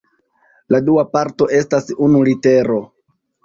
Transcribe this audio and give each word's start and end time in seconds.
La 0.75 0.79
dua 0.87 1.03
parto 1.17 1.49
estas 1.59 1.95
unu 2.09 2.25
litero. 2.33 2.83